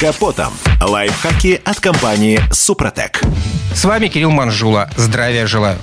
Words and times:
капотом. 0.00 0.54
Лайфхаки 0.80 1.60
от 1.62 1.78
компании 1.78 2.40
«Супротек». 2.50 3.20
С 3.74 3.84
вами 3.84 4.08
Кирилл 4.08 4.30
Манжула. 4.30 4.88
Здравия 4.96 5.46
желаю. 5.46 5.76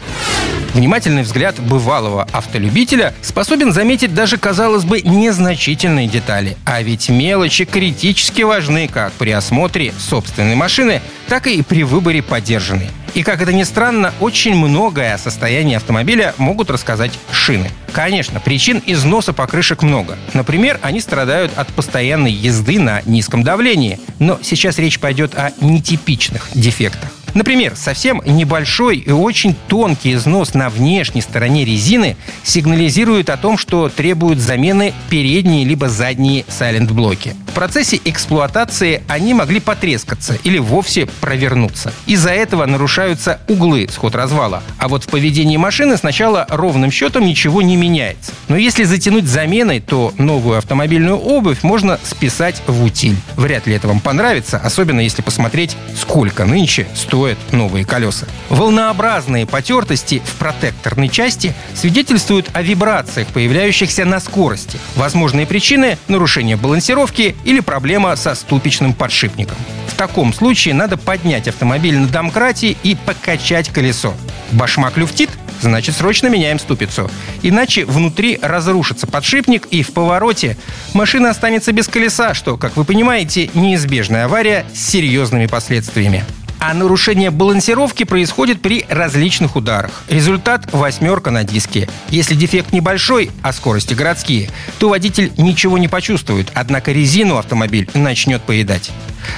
Внимательный 0.74 1.22
взгляд 1.22 1.60
бывалого 1.60 2.28
автолюбителя 2.34 3.14
способен 3.22 3.72
заметить 3.72 4.16
даже, 4.16 4.38
казалось 4.38 4.86
бы, 4.86 5.02
незначительные 5.02 6.08
детали. 6.08 6.58
А 6.66 6.82
ведь 6.82 7.10
мелочи 7.10 7.66
критически 7.66 8.42
важны 8.42 8.88
как 8.88 9.14
при 9.14 9.30
осмотре 9.32 9.94
собственной 10.00 10.56
машины, 10.56 11.02
так 11.28 11.46
и 11.46 11.62
при 11.62 11.84
выборе 11.84 12.24
подержанной. 12.24 12.90
И, 13.14 13.24
как 13.24 13.42
это 13.42 13.54
ни 13.54 13.64
странно, 13.64 14.14
очень 14.20 14.56
многое 14.56 15.16
о 15.16 15.18
состоянии 15.18 15.76
автомобиля 15.76 16.36
могут 16.38 16.70
рассказать 16.70 17.12
шины. 17.32 17.72
Конечно, 17.92 18.40
причин 18.40 18.82
износа 18.86 19.34
покрышек 19.34 19.82
много. 19.82 20.18
Например, 20.34 20.80
они 20.82 21.00
страдают 21.00 21.52
от 21.56 21.68
постоянной 21.70 22.32
езды 22.32 22.80
на 22.80 23.02
низком 23.06 23.44
давлении. 23.44 24.00
Но 24.20 24.40
сейчас 24.44 24.78
речь 24.78 25.00
пойдет 25.00 25.36
о 25.36 25.52
нетипичных 25.62 26.50
дефектах. 26.54 27.17
Например, 27.38 27.76
совсем 27.76 28.20
небольшой 28.26 28.98
и 28.98 29.12
очень 29.12 29.56
тонкий 29.68 30.16
износ 30.16 30.56
на 30.56 30.70
внешней 30.70 31.22
стороне 31.22 31.66
резины 31.66 32.18
сигнализирует 32.42 33.30
о 33.30 33.38
том, 33.38 33.60
что 33.60 33.90
требуют 33.90 34.40
замены 34.40 34.92
передние 35.12 35.64
либо 35.64 35.88
задние 35.88 36.46
сайлент-блоки. 36.48 37.36
В 37.46 37.52
процессе 37.52 38.02
эксплуатации 38.06 39.04
они 39.08 39.36
могли 39.36 39.60
потрескаться 39.60 40.36
или 40.44 40.58
вовсе 40.58 41.06
провернуться. 41.22 41.94
Из-за 42.08 42.32
этого 42.32 42.66
нарушаются 42.66 43.40
углы 43.48 43.88
сход 43.92 44.16
развала. 44.16 44.64
А 44.80 44.88
вот 44.88 45.04
в 45.04 45.08
поведении 45.08 45.58
машины 45.58 45.96
сначала 45.98 46.48
ровным 46.50 46.90
счетом 46.90 47.24
ничего 47.24 47.62
не 47.62 47.76
меняется. 47.76 48.32
Но 48.48 48.58
если 48.58 48.84
затянуть 48.84 49.26
заменой, 49.26 49.80
то 49.80 50.12
новую 50.18 50.58
автомобильную 50.58 51.18
обувь 51.18 51.62
можно 51.62 52.00
списать 52.04 52.64
в 52.66 52.84
утиль. 52.84 53.16
Вряд 53.36 53.68
ли 53.68 53.76
это 53.76 53.88
вам 53.88 54.00
понравится, 54.00 54.58
особенно 54.58 55.02
если 55.02 55.22
посмотреть, 55.22 55.78
сколько 55.96 56.44
нынче 56.46 56.88
стоит 56.96 57.27
стоят 57.28 57.38
новые 57.52 57.84
колеса. 57.84 58.26
Волнообразные 58.50 59.46
потертости 59.46 60.22
в 60.24 60.36
протекторной 60.36 61.10
части 61.10 61.54
свидетельствуют 61.74 62.50
о 62.54 62.62
вибрациях, 62.62 63.28
появляющихся 63.30 64.06
на 64.06 64.20
скорости. 64.22 64.80
Возможные 64.96 65.46
причины– 65.46 65.98
нарушение 66.08 66.56
балансировки 66.56 67.36
или 67.44 67.60
проблема 67.60 68.16
со 68.16 68.34
ступичным 68.34 68.94
подшипником. 68.94 69.58
В 69.88 69.96
таком 69.96 70.34
случае 70.34 70.74
надо 70.74 70.96
поднять 70.96 71.48
автомобиль 71.48 71.98
на 71.98 72.08
домкрате 72.08 72.78
и 72.84 72.96
покачать 72.96 73.70
колесо. 73.70 74.14
Башмак 74.52 74.98
люфтит– 74.98 75.30
значит 75.62 75.96
срочно 75.96 76.28
меняем 76.28 76.60
ступицу. 76.60 77.10
Иначе 77.42 77.84
внутри 77.84 78.40
разрушится 78.42 79.08
подшипник 79.08 79.66
и 79.72 79.84
в 79.84 79.92
повороте 79.92 80.56
машина 80.94 81.32
останется 81.32 81.72
без 81.72 81.88
колеса, 81.88 82.34
что, 82.34 82.58
как 82.58 82.78
вы 82.78 82.86
понимаете, 82.86 83.50
неизбежная 83.54 84.26
авария 84.26 84.66
с 84.74 84.80
серьезными 84.80 85.48
последствиями. 85.48 86.24
А 86.60 86.74
нарушение 86.74 87.30
балансировки 87.30 88.04
происходит 88.04 88.62
при 88.62 88.86
различных 88.90 89.56
ударах. 89.56 90.04
Результат– 90.10 90.68
восьмерка 90.72 91.32
на 91.32 91.44
диске. 91.44 91.88
Если 92.10 92.36
дефект 92.36 92.74
небольшой, 92.74 93.30
а 93.44 93.54
скорости 93.54 93.94
городские, 93.94 94.50
то 94.80 94.90
водитель 94.90 95.32
ничего 95.38 95.78
не 95.78 95.88
почувствует, 95.88 96.52
однако 96.54 96.92
резину 96.92 97.38
автомобиль 97.38 97.90
начнет 97.94 98.42
поедать. 98.42 98.92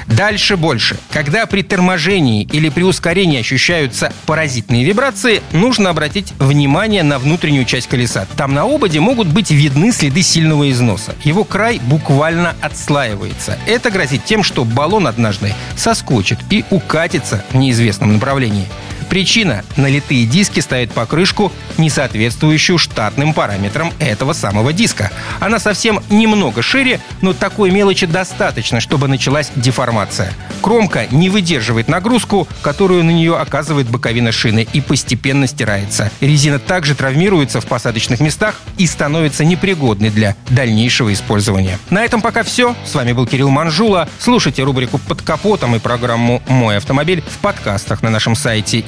Дальше 0.07 0.57
больше. 0.57 0.97
Когда 1.11 1.45
при 1.45 1.61
торможении 1.61 2.43
или 2.43 2.69
при 2.69 2.83
ускорении 2.83 3.39
ощущаются 3.39 4.13
паразитные 4.25 4.83
вибрации, 4.83 5.41
нужно 5.51 5.89
обратить 5.89 6.33
внимание 6.39 7.03
на 7.03 7.19
внутреннюю 7.19 7.65
часть 7.65 7.87
колеса. 7.87 8.27
Там 8.35 8.53
на 8.53 8.63
ободе 8.63 8.99
могут 8.99 9.27
быть 9.27 9.51
видны 9.51 9.91
следы 9.91 10.21
сильного 10.21 10.69
износа. 10.71 11.15
Его 11.23 11.43
край 11.43 11.79
буквально 11.83 12.55
отслаивается. 12.61 13.57
Это 13.67 13.91
грозит 13.91 14.25
тем, 14.25 14.43
что 14.43 14.65
баллон 14.65 15.07
однажды 15.07 15.53
соскочит 15.75 16.39
и 16.49 16.63
укатится 16.69 17.43
в 17.51 17.57
неизвестном 17.57 18.13
направлении. 18.13 18.67
Причина– 19.09 19.63
налитые 19.77 20.25
диски 20.25 20.59
ставят 20.59 20.91
покрышку, 20.91 21.51
не 21.77 21.89
соответствующую 21.89 22.77
штатным 22.77 23.33
параметрам 23.33 23.93
этого 23.99 24.33
самого 24.33 24.73
диска. 24.73 25.11
Она 25.39 25.59
совсем 25.59 26.01
немного 26.09 26.61
шире, 26.61 26.99
но 27.21 27.33
такой 27.33 27.71
мелочи 27.71 28.05
достаточно, 28.05 28.79
чтобы 28.79 29.07
началась 29.07 29.51
деформация. 29.55 30.33
Кромка 30.61 31.07
не 31.11 31.29
выдерживает 31.29 31.87
нагрузку, 31.87 32.47
которую 32.61 33.03
на 33.03 33.11
нее 33.11 33.37
оказывает 33.37 33.89
боковина 33.89 34.31
шины 34.31 34.67
и 34.73 34.81
постепенно 34.81 35.47
стирается. 35.47 36.11
Резина 36.19 36.59
также 36.59 36.95
травмируется 36.95 37.61
в 37.61 37.65
посадочных 37.65 38.19
местах 38.19 38.59
и 38.77 38.85
становится 38.85 39.45
непригодной 39.45 40.09
для 40.09 40.35
дальнейшего 40.49 41.13
использования. 41.13 41.79
На 41.89 42.03
этом 42.03 42.21
пока 42.21 42.43
все. 42.43 42.75
С 42.85 42.93
вами 42.95 43.13
был 43.13 43.25
Кирилл 43.25 43.49
Манжула. 43.49 44.09
Слушайте 44.19 44.63
рубрику 44.63 44.97
«Под 44.97 45.21
капотом» 45.21 45.75
и 45.75 45.79
программу 45.79 46.41
«Мой 46.47 46.77
автомобиль» 46.77 47.23
в 47.25 47.37
подкастах 47.37 48.01
на 48.01 48.09
нашем 48.09 48.35
сайте 48.35 48.83